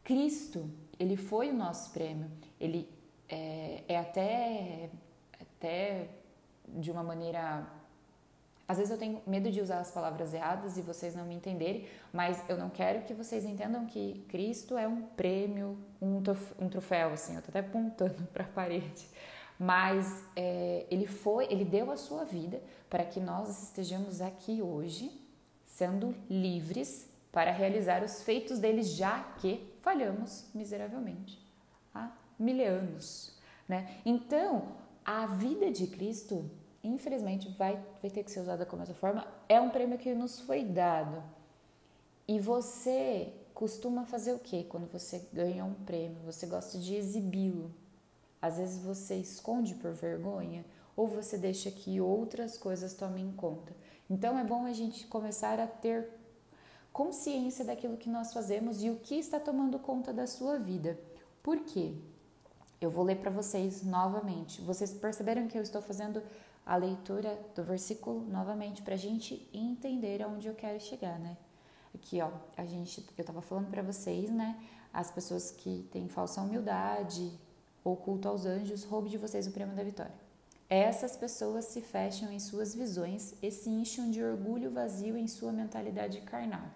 Cristo, 0.03 0.69
ele 0.99 1.15
foi 1.15 1.51
o 1.51 1.55
nosso 1.55 1.91
prêmio 1.91 2.29
ele 2.59 2.89
é, 3.27 3.83
é 3.87 3.97
até, 3.97 4.89
até 5.39 6.07
de 6.67 6.91
uma 6.91 7.03
maneira 7.03 7.65
às 8.67 8.77
vezes 8.77 8.91
eu 8.91 8.99
tenho 8.99 9.19
medo 9.25 9.51
de 9.51 9.59
usar 9.59 9.79
as 9.79 9.89
palavras 9.89 10.31
erradas 10.31 10.77
e 10.77 10.81
vocês 10.83 11.15
não 11.15 11.25
me 11.25 11.33
entenderem, 11.33 11.87
mas 12.13 12.47
eu 12.47 12.55
não 12.55 12.69
quero 12.69 13.01
que 13.01 13.15
vocês 13.15 13.43
entendam 13.43 13.87
que 13.87 14.23
Cristo 14.29 14.77
é 14.77 14.87
um 14.87 15.01
prêmio, 15.01 15.75
um, 15.99 16.21
troféu, 16.21 17.13
assim, 17.13 17.35
eu 17.35 17.41
tô 17.41 17.49
até 17.49 17.61
apontando 17.61 18.21
para 18.31 18.43
a 18.43 18.47
parede. 18.47 19.09
Mas 19.57 20.23
é, 20.35 20.85
ele 20.87 21.07
foi, 21.07 21.45
ele 21.51 21.65
deu 21.65 21.89
a 21.89 21.97
sua 21.97 22.23
vida 22.25 22.61
para 22.87 23.03
que 23.03 23.19
nós 23.19 23.63
estejamos 23.63 24.21
aqui 24.21 24.61
hoje, 24.61 25.19
sendo 25.65 26.13
livres 26.29 27.09
para 27.31 27.51
realizar 27.51 28.03
os 28.03 28.21
feitos 28.21 28.59
dele, 28.59 28.83
já 28.83 29.19
que 29.39 29.67
falhamos 29.81 30.47
miseravelmente 30.53 31.49
mil 32.39 32.65
anos. 32.65 33.37
Né? 33.67 34.01
Então, 34.05 34.69
a 35.05 35.27
vida 35.27 35.69
de 35.69 35.85
Cristo 35.87 36.49
infelizmente 36.83 37.49
vai, 37.49 37.83
vai 38.01 38.09
ter 38.09 38.23
que 38.23 38.31
ser 38.31 38.39
usada 38.39 38.65
como 38.65 38.83
essa 38.83 38.93
forma, 38.93 39.27
é 39.47 39.59
um 39.59 39.69
prêmio 39.69 39.97
que 39.97 40.13
nos 40.13 40.39
foi 40.39 40.63
dado. 40.63 41.21
E 42.27 42.39
você 42.39 43.33
costuma 43.53 44.05
fazer 44.05 44.33
o 44.33 44.39
que 44.39 44.63
quando 44.63 44.87
você 44.87 45.27
ganha 45.33 45.65
um 45.65 45.73
prêmio? 45.73 46.17
Você 46.25 46.45
gosta 46.45 46.77
de 46.77 46.95
exibi-lo. 46.95 47.73
Às 48.41 48.57
vezes 48.57 48.81
você 48.81 49.15
esconde 49.15 49.75
por 49.75 49.91
vergonha 49.91 50.63
ou 50.95 51.07
você 51.07 51.37
deixa 51.37 51.69
que 51.69 51.99
outras 51.99 52.57
coisas 52.57 52.93
tomem 52.93 53.31
conta. 53.33 53.73
Então 54.09 54.37
é 54.37 54.43
bom 54.43 54.65
a 54.65 54.73
gente 54.73 55.05
começar 55.07 55.59
a 55.59 55.67
ter 55.67 56.09
consciência 56.93 57.65
daquilo 57.65 57.97
que 57.97 58.09
nós 58.09 58.33
fazemos 58.33 58.81
e 58.81 58.89
o 58.89 58.97
que 58.97 59.15
está 59.15 59.39
tomando 59.39 59.77
conta 59.79 60.13
da 60.13 60.25
sua 60.25 60.57
vida. 60.57 60.97
Por 61.43 61.59
quê? 61.59 61.95
Eu 62.81 62.89
vou 62.89 63.03
ler 63.03 63.17
para 63.17 63.29
vocês 63.29 63.83
novamente. 63.83 64.61
Vocês 64.61 64.93
perceberam 64.93 65.47
que 65.47 65.57
eu 65.57 65.61
estou 65.61 65.81
fazendo 65.81 66.23
a 66.65 66.75
leitura 66.75 67.37
do 67.55 67.63
versículo 67.63 68.21
novamente 68.21 68.81
para 68.81 68.93
a 68.93 68.97
gente 68.97 69.49
entender 69.53 70.21
aonde 70.21 70.47
eu 70.47 70.55
quero 70.55 70.79
chegar, 70.79 71.19
né? 71.19 71.35
Aqui, 71.93 72.21
ó, 72.21 72.31
a 72.55 72.63
gente, 72.65 73.05
eu 73.17 73.25
tava 73.25 73.41
falando 73.41 73.69
para 73.69 73.81
vocês, 73.81 74.29
né? 74.29 74.55
As 74.93 75.11
pessoas 75.11 75.51
que 75.51 75.87
têm 75.91 76.07
falsa 76.07 76.41
humildade 76.41 77.31
ou 77.83 77.97
culto 77.97 78.27
aos 78.27 78.45
anjos, 78.45 78.83
roube 78.83 79.09
de 79.09 79.17
vocês 79.17 79.47
o 79.47 79.51
prêmio 79.51 79.75
da 79.75 79.83
vitória. 79.83 80.13
Essas 80.69 81.17
pessoas 81.17 81.65
se 81.65 81.81
fecham 81.81 82.31
em 82.31 82.39
suas 82.39 82.75
visões 82.75 83.33
e 83.41 83.49
se 83.49 83.69
enchem 83.69 84.11
de 84.11 84.23
orgulho 84.23 84.69
vazio 84.71 85.17
em 85.17 85.27
sua 85.27 85.51
mentalidade 85.51 86.21
carnal. 86.21 86.67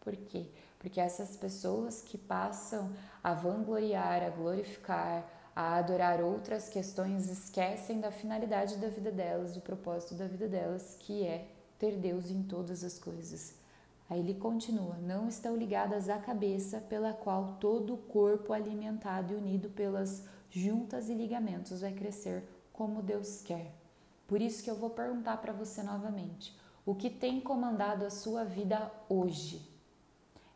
Por 0.00 0.16
quê? 0.16 0.46
Porque 0.78 1.00
essas 1.00 1.36
pessoas 1.36 2.02
que 2.02 2.18
passam 2.18 2.90
a 3.22 3.32
vangloriar, 3.32 4.22
a 4.24 4.30
glorificar, 4.30 5.37
a 5.58 5.74
adorar 5.74 6.20
outras 6.20 6.68
questões, 6.68 7.28
esquecem 7.28 7.98
da 7.98 8.12
finalidade 8.12 8.76
da 8.76 8.86
vida 8.86 9.10
delas, 9.10 9.54
do 9.54 9.60
propósito 9.60 10.14
da 10.14 10.28
vida 10.28 10.46
delas, 10.46 10.96
que 11.00 11.24
é 11.24 11.48
ter 11.80 11.96
Deus 11.96 12.30
em 12.30 12.44
todas 12.44 12.84
as 12.84 12.96
coisas. 12.96 13.56
Aí 14.08 14.20
ele 14.20 14.34
continua: 14.34 14.94
não 14.98 15.26
estão 15.26 15.56
ligadas 15.56 16.08
à 16.08 16.16
cabeça, 16.16 16.80
pela 16.82 17.12
qual 17.12 17.56
todo 17.58 17.94
o 17.94 17.98
corpo 17.98 18.52
alimentado 18.52 19.32
e 19.32 19.36
unido 19.36 19.68
pelas 19.70 20.22
juntas 20.48 21.08
e 21.08 21.14
ligamentos 21.14 21.80
vai 21.80 21.92
crescer 21.92 22.44
como 22.72 23.02
Deus 23.02 23.42
quer. 23.42 23.74
Por 24.28 24.40
isso 24.40 24.62
que 24.62 24.70
eu 24.70 24.76
vou 24.76 24.90
perguntar 24.90 25.38
para 25.38 25.52
você 25.52 25.82
novamente: 25.82 26.56
o 26.86 26.94
que 26.94 27.10
tem 27.10 27.40
comandado 27.40 28.06
a 28.06 28.10
sua 28.10 28.44
vida 28.44 28.92
hoje? 29.08 29.68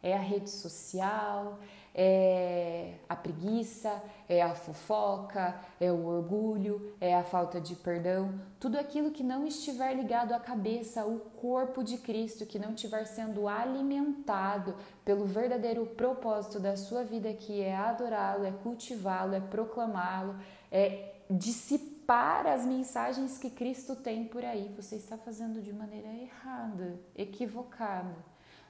É 0.00 0.14
a 0.16 0.20
rede 0.20 0.48
social? 0.48 1.58
É 1.94 2.94
a 3.08 3.14
preguiça, 3.14 4.02
é 4.28 4.40
a 4.42 4.54
fofoca, 4.54 5.60
é 5.78 5.92
o 5.92 6.06
orgulho, 6.06 6.94
é 7.00 7.14
a 7.14 7.22
falta 7.22 7.60
de 7.60 7.74
perdão, 7.76 8.40
tudo 8.58 8.78
aquilo 8.78 9.10
que 9.10 9.22
não 9.22 9.46
estiver 9.46 9.94
ligado 9.94 10.32
à 10.32 10.40
cabeça, 10.40 11.04
o 11.04 11.18
corpo 11.20 11.82
de 11.84 11.98
Cristo, 11.98 12.46
que 12.46 12.58
não 12.58 12.72
estiver 12.72 13.04
sendo 13.06 13.46
alimentado 13.46 14.74
pelo 15.04 15.26
verdadeiro 15.26 15.84
propósito 15.84 16.58
da 16.58 16.76
sua 16.76 17.04
vida, 17.04 17.32
que 17.34 17.60
é 17.60 17.76
adorá-lo, 17.76 18.46
é 18.46 18.52
cultivá-lo, 18.52 19.34
é 19.34 19.40
proclamá-lo, 19.40 20.36
é 20.70 21.12
dissipar 21.30 22.46
as 22.46 22.64
mensagens 22.64 23.38
que 23.38 23.50
Cristo 23.50 23.96
tem 23.96 24.24
por 24.24 24.44
aí, 24.44 24.72
você 24.76 24.96
está 24.96 25.16
fazendo 25.16 25.60
de 25.60 25.72
maneira 25.72 26.08
errada, 26.08 26.98
equivocada. 27.14 28.14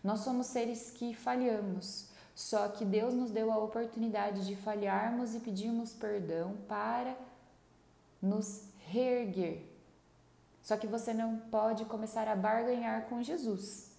Nós 0.02 0.21
somos 0.21 0.49
seres 0.49 0.91
que 0.91 1.14
falhamos 1.14 2.12
só 2.35 2.69
que 2.69 2.85
Deus 2.85 3.12
nos 3.15 3.31
deu 3.31 3.53
a 3.53 3.59
oportunidade 3.59 4.47
de 4.47 4.57
falharmos 4.57 5.35
e 5.35 5.41
pedirmos 5.41 5.93
perdão 5.93 6.57
para 6.67 7.17
nos 8.21 8.69
reerguer. 8.87 9.67
Só 10.62 10.77
que 10.77 10.87
você 10.87 11.12
não 11.12 11.37
pode 11.37 11.85
começar 11.85 12.29
a 12.29 12.37
barganhar 12.37 13.07
com 13.07 13.23
Jesus. 13.23 13.91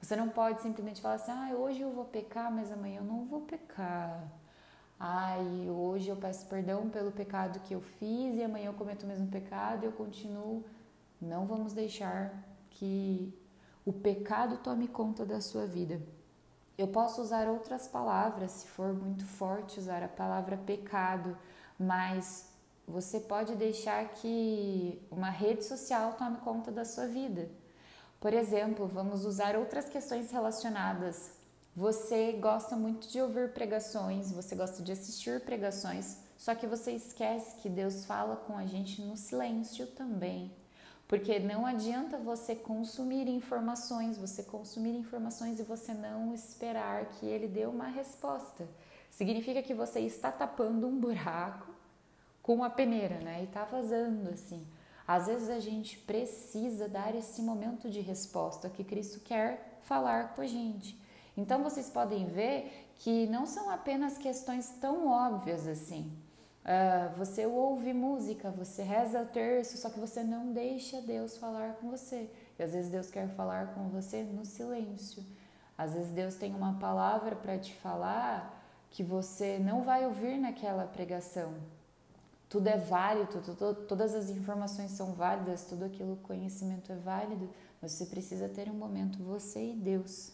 Você 0.00 0.14
não 0.14 0.28
pode 0.28 0.60
simplesmente 0.60 1.00
falar 1.00 1.14
assim: 1.14 1.32
ah, 1.32 1.54
hoje 1.56 1.80
eu 1.80 1.90
vou 1.90 2.04
pecar, 2.04 2.52
mas 2.52 2.70
amanhã 2.70 2.98
eu 2.98 3.04
não 3.04 3.24
vou 3.24 3.40
pecar. 3.40 4.22
Ai, 5.00 5.68
hoje 5.68 6.08
eu 6.08 6.16
peço 6.16 6.46
perdão 6.46 6.88
pelo 6.88 7.10
pecado 7.10 7.60
que 7.60 7.74
eu 7.74 7.80
fiz 7.80 8.36
e 8.36 8.42
amanhã 8.42 8.66
eu 8.66 8.74
cometo 8.74 9.02
o 9.02 9.06
mesmo 9.06 9.26
pecado 9.28 9.82
e 9.82 9.86
eu 9.86 9.92
continuo. 9.92 10.64
Não 11.20 11.46
vamos 11.46 11.72
deixar 11.72 12.32
que 12.70 13.32
o 13.84 13.92
pecado 13.92 14.58
tome 14.58 14.88
conta 14.88 15.24
da 15.24 15.40
sua 15.40 15.66
vida. 15.66 16.00
Eu 16.76 16.88
posso 16.88 17.22
usar 17.22 17.48
outras 17.48 17.86
palavras, 17.86 18.50
se 18.50 18.66
for 18.66 18.92
muito 18.92 19.24
forte 19.24 19.78
usar 19.78 20.02
a 20.02 20.08
palavra 20.08 20.56
pecado, 20.56 21.36
mas 21.78 22.48
você 22.86 23.20
pode 23.20 23.54
deixar 23.54 24.08
que 24.08 25.00
uma 25.10 25.30
rede 25.30 25.64
social 25.64 26.14
tome 26.14 26.38
conta 26.38 26.72
da 26.72 26.84
sua 26.84 27.06
vida. 27.06 27.48
Por 28.20 28.32
exemplo, 28.32 28.86
vamos 28.88 29.24
usar 29.24 29.56
outras 29.56 29.88
questões 29.88 30.30
relacionadas. 30.32 31.32
Você 31.76 32.32
gosta 32.32 32.76
muito 32.76 33.08
de 33.08 33.20
ouvir 33.20 33.52
pregações, 33.52 34.32
você 34.32 34.54
gosta 34.56 34.82
de 34.82 34.92
assistir 34.92 35.40
pregações, 35.44 36.18
só 36.36 36.54
que 36.54 36.66
você 36.66 36.92
esquece 36.92 37.56
que 37.56 37.68
Deus 37.68 38.04
fala 38.04 38.36
com 38.36 38.56
a 38.56 38.66
gente 38.66 39.00
no 39.00 39.16
silêncio 39.16 39.86
também. 39.88 40.52
Porque 41.06 41.38
não 41.38 41.66
adianta 41.66 42.16
você 42.16 42.54
consumir 42.54 43.28
informações, 43.28 44.16
você 44.16 44.42
consumir 44.42 44.96
informações 44.96 45.60
e 45.60 45.62
você 45.62 45.92
não 45.92 46.34
esperar 46.34 47.06
que 47.06 47.26
ele 47.26 47.46
dê 47.46 47.66
uma 47.66 47.88
resposta. 47.88 48.66
Significa 49.10 49.62
que 49.62 49.74
você 49.74 50.00
está 50.00 50.32
tapando 50.32 50.86
um 50.86 50.98
buraco 50.98 51.72
com 52.42 52.64
a 52.64 52.70
peneira, 52.70 53.20
né? 53.20 53.44
E 53.44 53.46
tá 53.46 53.64
vazando 53.64 54.30
assim. 54.30 54.66
Às 55.06 55.26
vezes 55.26 55.50
a 55.50 55.60
gente 55.60 55.98
precisa 55.98 56.88
dar 56.88 57.14
esse 57.14 57.42
momento 57.42 57.90
de 57.90 58.00
resposta 58.00 58.70
que 58.70 58.82
Cristo 58.82 59.20
quer 59.20 59.78
falar 59.82 60.34
com 60.34 60.40
a 60.40 60.46
gente. 60.46 60.98
Então 61.36 61.62
vocês 61.62 61.90
podem 61.90 62.26
ver 62.26 62.88
que 62.96 63.26
não 63.26 63.44
são 63.44 63.68
apenas 63.70 64.16
questões 64.16 64.68
tão 64.80 65.06
óbvias 65.06 65.66
assim. 65.66 66.10
Uh, 66.64 67.14
você 67.18 67.44
ouve 67.44 67.92
música, 67.92 68.50
você 68.50 68.82
reza 68.82 69.20
o 69.20 69.26
terço, 69.26 69.76
só 69.76 69.90
que 69.90 70.00
você 70.00 70.22
não 70.22 70.50
deixa 70.50 71.00
Deus 71.02 71.36
falar 71.36 71.74
com 71.74 71.90
você. 71.90 72.30
E 72.58 72.62
às 72.62 72.72
vezes 72.72 72.90
Deus 72.90 73.10
quer 73.10 73.28
falar 73.28 73.74
com 73.74 73.88
você 73.88 74.22
no 74.22 74.46
silêncio. 74.46 75.22
Às 75.76 75.92
vezes 75.92 76.10
Deus 76.12 76.36
tem 76.36 76.54
uma 76.54 76.74
palavra 76.78 77.36
para 77.36 77.58
te 77.58 77.74
falar 77.74 78.62
que 78.90 79.02
você 79.02 79.58
não 79.58 79.82
vai 79.82 80.06
ouvir 80.06 80.38
naquela 80.38 80.86
pregação. 80.86 81.52
Tudo 82.48 82.68
é 82.68 82.78
válido, 82.78 83.42
tudo, 83.42 83.74
todas 83.86 84.14
as 84.14 84.30
informações 84.30 84.92
são 84.92 85.12
válidas, 85.12 85.64
tudo 85.64 85.84
aquilo 85.84 86.16
conhecimento 86.22 86.92
é 86.92 86.96
válido, 86.96 87.50
mas 87.82 87.92
você 87.92 88.06
precisa 88.06 88.48
ter 88.48 88.70
um 88.70 88.74
momento 88.74 89.22
você 89.22 89.72
e 89.72 89.74
Deus. 89.74 90.32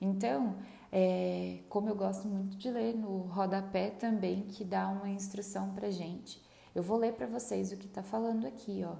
Então, 0.00 0.56
é, 0.94 1.60
como 1.70 1.88
eu 1.88 1.96
gosto 1.96 2.28
muito 2.28 2.54
de 2.58 2.70
ler 2.70 2.94
no 2.94 3.22
rodapé 3.22 3.88
também, 3.88 4.42
que 4.42 4.62
dá 4.62 4.88
uma 4.88 5.08
instrução 5.08 5.72
para 5.72 5.90
gente. 5.90 6.38
Eu 6.74 6.82
vou 6.82 6.98
ler 6.98 7.14
para 7.14 7.26
vocês 7.26 7.72
o 7.72 7.78
que 7.78 7.86
está 7.86 8.02
falando 8.02 8.46
aqui, 8.46 8.84
ó. 8.84 8.96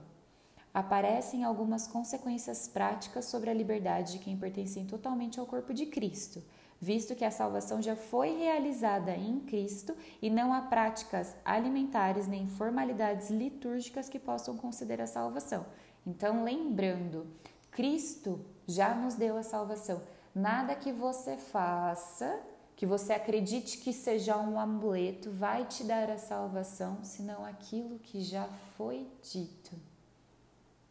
Aparecem 0.73 1.45
algumas 1.45 1.87
consequências 1.87 2.67
práticas 2.67 3.27
sobre 3.27 3.51
a 3.51 3.55
liberdade 3.55 4.13
de 4.13 4.19
quem 4.21 4.39
pertencem 4.39 4.87
totalmente 4.87 5.39
ao 5.39 5.45
corpo 5.45 5.75
de 5.75 5.85
Cristo, 5.85 6.43
visto 6.81 7.15
que 7.15 7.27
a 7.27 7.31
salvação 7.31 7.83
já 7.83 7.95
foi 7.95 8.39
realizada 8.39 9.15
em 9.15 9.41
Cristo 9.41 9.95
e 10.23 10.31
não 10.31 10.51
há 10.51 10.63
práticas 10.63 11.37
alimentares 11.45 12.27
nem 12.27 12.49
formalidades 12.49 13.29
litúrgicas 13.29 14.09
que 14.09 14.19
possam 14.19 14.57
considerar 14.57 15.05
a 15.05 15.07
salvação. 15.07 15.67
Então, 16.07 16.43
lembrando, 16.43 17.27
Cristo 17.71 18.41
já 18.67 18.95
nos 18.95 19.15
deu 19.15 19.37
a 19.37 19.43
salvação. 19.43 20.03
Nada 20.35 20.75
que 20.75 20.91
você 20.91 21.37
faça, 21.37 22.41
que 22.75 22.87
você 22.87 23.13
acredite 23.13 23.79
que 23.79 23.93
seja 23.93 24.37
um 24.39 24.59
amuleto, 24.59 25.31
vai 25.31 25.67
te 25.67 25.85
dar 25.85 26.11
a 26.11 26.17
salvação, 26.17 27.05
senão 27.05 27.45
aquilo 27.45 27.99
que 27.99 28.23
já 28.23 28.49
foi 28.77 29.07
dito. 29.23 29.77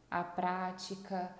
A 0.09 0.23
prática 0.23 1.33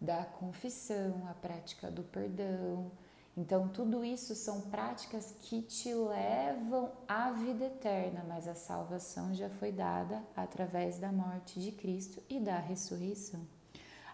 da 0.00 0.24
confissão, 0.24 1.26
a 1.28 1.34
prática 1.34 1.90
do 1.90 2.02
perdão. 2.02 2.90
Então, 3.36 3.68
tudo 3.68 4.04
isso 4.04 4.34
são 4.34 4.62
práticas 4.62 5.32
que 5.42 5.62
te 5.62 5.94
levam 5.94 6.90
à 7.06 7.30
vida 7.30 7.66
eterna, 7.66 8.24
mas 8.26 8.48
a 8.48 8.54
salvação 8.54 9.32
já 9.32 9.48
foi 9.48 9.70
dada 9.70 10.24
através 10.34 10.98
da 10.98 11.12
morte 11.12 11.60
de 11.60 11.70
Cristo 11.70 12.20
e 12.28 12.40
da 12.40 12.58
ressurreição. 12.58 13.57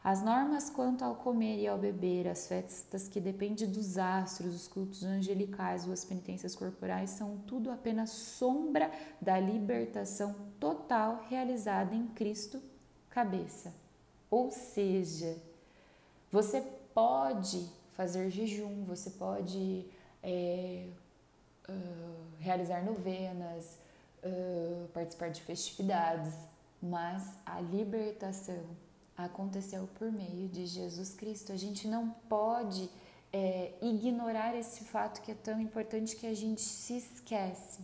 As 0.04 0.23
normas 0.23 0.68
quanto 0.68 1.02
ao 1.02 1.14
comer 1.14 1.58
e 1.61 1.66
ao 1.66 1.78
beber, 1.78 2.28
as 2.28 2.46
festas 2.46 3.08
que 3.08 3.18
dependem 3.18 3.66
dos 3.66 3.96
astros, 3.96 4.54
os 4.54 4.68
cultos 4.68 5.02
angelicais 5.02 5.87
ou 5.87 5.94
as 5.94 6.04
penitências 6.04 6.54
corporais 6.54 7.08
são 7.08 7.38
tudo 7.46 7.70
apenas 7.70 8.11
sombra 8.11 8.92
da 9.18 9.40
libertação 9.40 10.37
total 10.61 11.25
realizada 11.30 11.94
em 11.94 12.06
Cristo, 12.08 12.61
cabeça. 13.08 13.73
Ou 14.30 14.50
seja, 14.50 15.38
você 16.30 16.61
pode 16.92 17.66
fazer 17.94 18.28
jejum, 18.28 18.84
você 18.84 19.08
pode 19.08 19.87
é, 20.23 20.87
uh, 21.66 22.26
realizar 22.40 22.84
novenas, 22.84 23.78
uh, 24.23 24.87
participar 24.88 25.30
de 25.30 25.40
festividades, 25.40 26.34
mas 26.82 27.38
a 27.46 27.58
libertação 27.58 28.83
aconteceu 29.16 29.88
por 29.99 30.11
meio 30.11 30.49
de 30.49 30.66
Jesus 30.66 31.14
Cristo. 31.14 31.52
A 31.52 31.56
gente 31.56 31.87
não 31.87 32.11
pode 32.28 32.90
é, 33.33 33.73
ignorar 33.83 34.54
esse 34.56 34.85
fato 34.85 35.21
que 35.23 35.33
é 35.33 35.35
tão 35.35 35.61
importante 35.61 36.16
que 36.16 36.26
a 36.26 36.35
gente 36.35 36.61
se 36.61 36.97
esquece. 36.97 37.83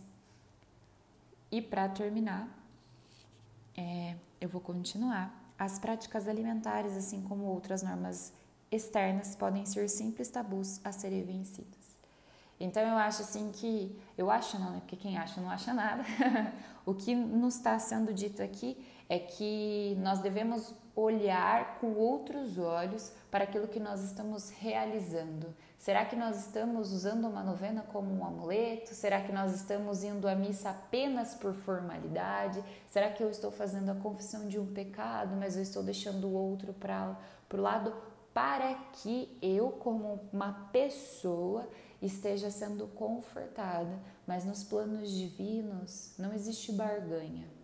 E 1.51 1.61
para 1.61 1.89
terminar, 1.89 2.47
é, 3.75 4.15
eu 4.39 4.47
vou 4.47 4.61
continuar. 4.61 5.37
As 5.57 5.77
práticas 5.77 6.27
alimentares, 6.27 6.95
assim 6.95 7.21
como 7.21 7.43
outras 7.43 7.83
normas 7.83 8.33
externas, 8.71 9.35
podem 9.35 9.65
ser 9.65 9.89
simples 9.89 10.29
tabus 10.29 10.79
a 10.83 10.91
serem 10.91 11.23
vencidos. 11.23 11.81
Então 12.59 12.83
eu 12.83 12.95
acho 12.95 13.23
assim 13.23 13.51
que, 13.51 13.99
eu 14.17 14.29
acho 14.29 14.59
não, 14.59 14.71
né? 14.71 14.79
Porque 14.81 14.95
quem 14.95 15.17
acha 15.17 15.41
não 15.41 15.49
acha 15.49 15.73
nada. 15.73 16.03
o 16.85 16.93
que 16.93 17.13
nos 17.13 17.55
está 17.55 17.77
sendo 17.79 18.13
dito 18.13 18.41
aqui 18.41 18.77
é 19.09 19.19
que 19.19 19.97
nós 19.99 20.19
devemos 20.19 20.73
olhar 20.95 21.79
com 21.79 21.93
outros 21.93 22.57
olhos 22.57 23.11
para 23.29 23.45
aquilo 23.45 23.67
que 23.67 23.79
nós 23.79 24.03
estamos 24.03 24.49
realizando. 24.49 25.53
Será 25.77 26.05
que 26.05 26.15
nós 26.15 26.45
estamos 26.45 26.91
usando 26.91 27.27
uma 27.27 27.41
novena 27.43 27.81
como 27.91 28.13
um 28.13 28.23
amuleto? 28.23 28.93
Será 28.93 29.21
que 29.21 29.31
nós 29.31 29.53
estamos 29.53 30.03
indo 30.03 30.27
à 30.27 30.35
missa 30.35 30.69
apenas 30.69 31.33
por 31.33 31.53
formalidade? 31.53 32.63
Será 32.87 33.09
que 33.09 33.23
eu 33.23 33.31
estou 33.31 33.51
fazendo 33.51 33.89
a 33.89 33.95
confissão 33.95 34.47
de 34.47 34.59
um 34.59 34.73
pecado, 34.73 35.35
mas 35.35 35.55
eu 35.55 35.63
estou 35.63 35.81
deixando 35.81 36.27
o 36.27 36.33
outro 36.33 36.71
para 36.73 37.17
o 37.51 37.57
lado 37.57 37.93
para 38.33 38.75
que 38.93 39.37
eu, 39.41 39.71
como 39.71 40.29
uma 40.31 40.69
pessoa, 40.71 41.67
esteja 42.01 42.49
sendo 42.49 42.87
confortada, 42.87 43.99
mas 44.25 44.45
nos 44.45 44.63
planos 44.63 45.11
divinos 45.11 46.13
não 46.17 46.33
existe 46.33 46.71
barganha. 46.71 47.60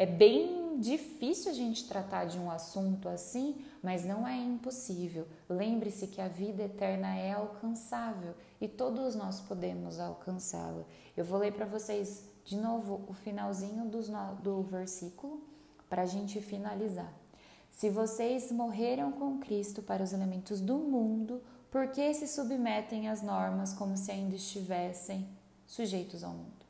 É 0.00 0.06
bem 0.06 0.80
difícil 0.80 1.50
a 1.50 1.54
gente 1.54 1.86
tratar 1.86 2.24
de 2.24 2.38
um 2.38 2.50
assunto 2.50 3.06
assim, 3.06 3.62
mas 3.82 4.02
não 4.02 4.26
é 4.26 4.34
impossível. 4.34 5.28
Lembre-se 5.46 6.06
que 6.06 6.22
a 6.22 6.26
vida 6.26 6.62
eterna 6.62 7.14
é 7.14 7.32
alcançável 7.32 8.34
e 8.58 8.66
todos 8.66 9.14
nós 9.14 9.42
podemos 9.42 10.00
alcançá-la. 10.00 10.84
Eu 11.14 11.22
vou 11.22 11.38
ler 11.38 11.52
para 11.52 11.66
vocês 11.66 12.24
de 12.46 12.56
novo 12.56 13.04
o 13.08 13.12
finalzinho 13.12 13.90
do, 13.90 14.00
do 14.42 14.62
versículo 14.62 15.42
para 15.86 16.00
a 16.00 16.06
gente 16.06 16.40
finalizar. 16.40 17.12
Se 17.70 17.90
vocês 17.90 18.50
morreram 18.50 19.12
com 19.12 19.38
Cristo 19.38 19.82
para 19.82 20.02
os 20.02 20.14
elementos 20.14 20.62
do 20.62 20.78
mundo, 20.78 21.42
por 21.70 21.88
que 21.88 22.14
se 22.14 22.26
submetem 22.26 23.06
às 23.06 23.20
normas 23.20 23.74
como 23.74 23.98
se 23.98 24.10
ainda 24.10 24.34
estivessem 24.34 25.28
sujeitos 25.66 26.24
ao 26.24 26.32
mundo? 26.32 26.60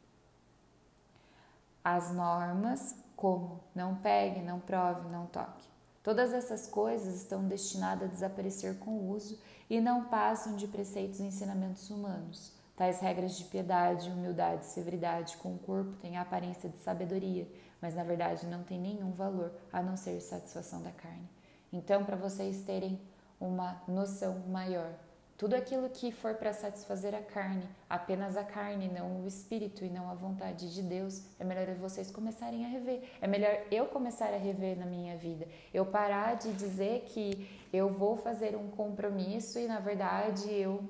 As 1.84 2.12
normas, 2.12 2.96
como 3.20 3.60
não 3.74 3.96
pegue, 3.96 4.40
não 4.40 4.58
prove, 4.58 5.08
não 5.10 5.26
toque. 5.26 5.68
Todas 6.02 6.32
essas 6.32 6.66
coisas 6.66 7.16
estão 7.16 7.46
destinadas 7.46 8.08
a 8.08 8.12
desaparecer 8.12 8.78
com 8.78 8.92
o 8.92 9.10
uso 9.10 9.38
e 9.68 9.78
não 9.78 10.06
passam 10.06 10.56
de 10.56 10.66
preceitos 10.66 11.20
e 11.20 11.24
ensinamentos 11.24 11.90
humanos. 11.90 12.58
Tais 12.74 12.98
regras 13.00 13.36
de 13.36 13.44
piedade, 13.44 14.08
humildade, 14.08 14.64
severidade 14.64 15.36
com 15.36 15.54
o 15.54 15.58
corpo 15.58 15.92
têm 16.00 16.16
a 16.16 16.22
aparência 16.22 16.70
de 16.70 16.78
sabedoria, 16.78 17.46
mas 17.78 17.94
na 17.94 18.02
verdade 18.02 18.46
não 18.46 18.64
têm 18.64 18.80
nenhum 18.80 19.12
valor 19.12 19.52
a 19.70 19.82
não 19.82 19.98
ser 19.98 20.18
satisfação 20.22 20.82
da 20.82 20.90
carne. 20.90 21.28
Então, 21.70 22.06
para 22.06 22.16
vocês 22.16 22.62
terem 22.62 22.98
uma 23.38 23.82
noção 23.86 24.38
maior. 24.48 24.94
Tudo 25.40 25.54
aquilo 25.54 25.88
que 25.88 26.12
for 26.12 26.34
para 26.34 26.52
satisfazer 26.52 27.14
a 27.14 27.22
carne, 27.22 27.66
apenas 27.88 28.36
a 28.36 28.44
carne, 28.44 28.88
não 28.88 29.22
o 29.22 29.26
espírito 29.26 29.82
e 29.82 29.88
não 29.88 30.10
a 30.10 30.12
vontade 30.12 30.70
de 30.70 30.82
Deus, 30.82 31.22
é 31.38 31.44
melhor 31.44 31.74
vocês 31.76 32.10
começarem 32.10 32.66
a 32.66 32.68
rever. 32.68 33.04
É 33.22 33.26
melhor 33.26 33.58
eu 33.70 33.86
começar 33.86 34.34
a 34.34 34.36
rever 34.36 34.78
na 34.78 34.84
minha 34.84 35.16
vida. 35.16 35.48
Eu 35.72 35.86
parar 35.86 36.36
de 36.36 36.52
dizer 36.52 37.06
que 37.06 37.48
eu 37.72 37.88
vou 37.88 38.18
fazer 38.18 38.54
um 38.54 38.68
compromisso 38.68 39.58
e 39.58 39.66
na 39.66 39.80
verdade 39.80 40.52
eu 40.52 40.84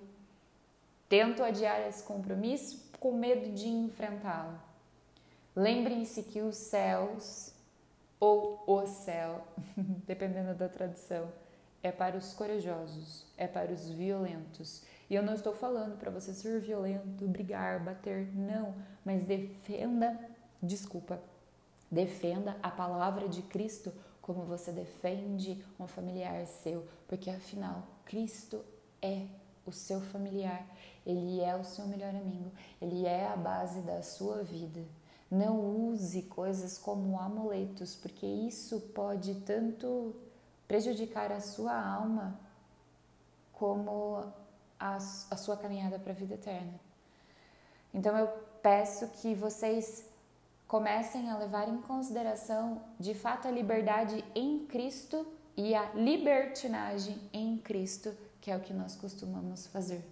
tento 1.09 1.45
adiar 1.45 1.87
esse 1.87 2.03
compromisso 2.03 2.91
com 2.99 3.13
medo 3.13 3.53
de 3.53 3.69
enfrentá-lo. 3.69 4.61
Lembrem-se 5.55 6.25
que 6.25 6.41
os 6.41 6.57
céus 6.57 7.55
ou 8.19 8.65
o 8.67 8.85
céu, 8.85 9.47
dependendo 10.09 10.55
da 10.57 10.69
tradução, 10.69 11.31
é 11.83 11.91
para 11.91 12.17
os 12.17 12.33
corajosos, 12.33 13.27
é 13.37 13.47
para 13.47 13.73
os 13.73 13.89
violentos. 13.89 14.83
E 15.09 15.15
eu 15.15 15.23
não 15.23 15.35
estou 15.35 15.53
falando 15.53 15.99
para 15.99 16.11
você 16.11 16.33
ser 16.33 16.61
violento, 16.61 17.27
brigar, 17.27 17.83
bater, 17.83 18.33
não, 18.35 18.75
mas 19.05 19.25
defenda, 19.25 20.19
desculpa, 20.63 21.21
defenda 21.91 22.57
a 22.63 22.71
palavra 22.71 23.29
de 23.29 23.43
Cristo 23.43 23.93
como 24.21 24.45
você 24.45 24.71
defende 24.71 25.65
um 25.79 25.87
familiar 25.87 26.47
seu, 26.47 26.87
porque 27.09 27.31
afinal 27.31 27.85
Cristo 28.05 28.65
é 29.03 29.27
o 29.67 29.73
seu 29.73 30.01
familiar, 30.01 30.67
ele 31.05 31.41
é 31.41 31.57
o 31.57 31.65
seu 31.65 31.87
melhor 31.87 32.15
amigo, 32.15 32.53
ele 32.81 33.07
é 33.07 33.27
a 33.27 33.37
base 33.37 33.81
da 33.81 34.03
sua 34.03 34.43
vida. 34.43 34.85
Não 35.31 35.61
use 35.89 36.23
coisas 36.23 36.77
como 36.77 37.19
amuletos, 37.19 37.95
porque 37.95 38.27
isso 38.27 38.81
pode 38.95 39.35
tanto 39.43 40.15
prejudicar 40.71 41.33
a 41.33 41.41
sua 41.41 41.75
alma 41.75 42.39
como 43.53 44.25
a, 44.79 44.95
a 44.95 45.37
sua 45.37 45.57
caminhada 45.57 45.99
para 45.99 46.13
a 46.13 46.15
vida 46.15 46.35
eterna. 46.35 46.79
Então 47.93 48.17
eu 48.17 48.29
peço 48.63 49.09
que 49.09 49.35
vocês 49.35 50.09
comecem 50.69 51.29
a 51.29 51.37
levar 51.37 51.69
em 51.69 51.83
consideração 51.83 52.81
de 53.01 53.15
fato 53.15 53.49
a 53.49 53.51
liberdade 53.51 54.25
em 54.33 54.65
Cristo 54.67 55.27
e 55.57 55.75
a 55.75 55.93
libertinagem 55.93 57.21
em 57.33 57.57
Cristo, 57.59 58.17
que 58.41 58.49
é 58.49 58.57
o 58.57 58.61
que 58.61 58.73
nós 58.73 58.95
costumamos 58.95 59.67
fazer. 59.67 60.09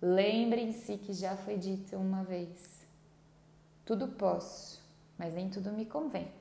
Lembrem-se 0.00 0.98
que 0.98 1.12
já 1.12 1.36
foi 1.36 1.58
dito 1.58 1.96
uma 1.96 2.22
vez: 2.22 2.86
tudo 3.84 4.06
posso, 4.06 4.80
mas 5.18 5.34
nem 5.34 5.50
tudo 5.50 5.72
me 5.72 5.84
convém. 5.84 6.37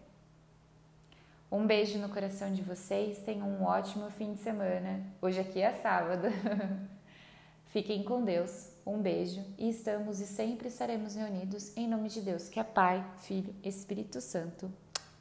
Um 1.50 1.66
beijo 1.66 1.98
no 1.98 2.10
coração 2.10 2.52
de 2.52 2.62
vocês, 2.62 3.20
tenham 3.20 3.48
um 3.48 3.64
ótimo 3.64 4.10
fim 4.12 4.34
de 4.34 4.42
semana. 4.42 5.02
Hoje 5.22 5.40
aqui 5.40 5.62
é 5.62 5.72
sábado. 5.74 6.28
Fiquem 7.68 8.04
com 8.04 8.24
Deus. 8.24 8.70
Um 8.86 9.02
beijo 9.02 9.44
e 9.58 9.70
estamos 9.70 10.20
e 10.20 10.28
sempre 10.28 10.68
estaremos 10.68 11.16
reunidos 11.16 11.76
em 11.78 11.88
nome 11.88 12.10
de 12.10 12.22
Deus, 12.22 12.50
que 12.50 12.60
é 12.60 12.64
Pai, 12.64 13.06
Filho, 13.20 13.56
Espírito 13.64 14.20
Santo. 14.20 14.72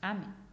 Amém. 0.02 0.45